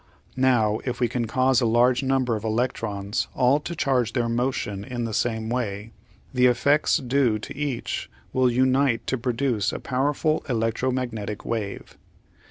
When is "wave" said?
11.45-11.99